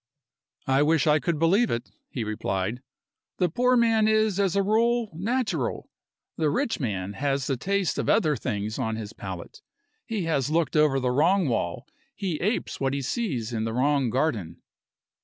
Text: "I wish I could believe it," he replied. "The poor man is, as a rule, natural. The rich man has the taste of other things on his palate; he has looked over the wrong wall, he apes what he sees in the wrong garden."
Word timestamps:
"I 0.65 0.81
wish 0.81 1.05
I 1.05 1.19
could 1.19 1.37
believe 1.37 1.69
it," 1.69 1.91
he 2.09 2.23
replied. 2.23 2.81
"The 3.37 3.49
poor 3.49 3.77
man 3.77 4.07
is, 4.07 4.39
as 4.39 4.55
a 4.55 4.63
rule, 4.63 5.11
natural. 5.13 5.91
The 6.37 6.49
rich 6.49 6.79
man 6.79 7.13
has 7.13 7.45
the 7.45 7.55
taste 7.55 7.99
of 7.99 8.09
other 8.09 8.35
things 8.35 8.79
on 8.79 8.95
his 8.95 9.13
palate; 9.13 9.61
he 10.07 10.23
has 10.23 10.49
looked 10.49 10.75
over 10.75 10.99
the 10.99 11.11
wrong 11.11 11.47
wall, 11.47 11.85
he 12.15 12.37
apes 12.41 12.79
what 12.79 12.95
he 12.95 13.03
sees 13.03 13.53
in 13.53 13.63
the 13.63 13.73
wrong 13.73 14.09
garden." 14.09 14.63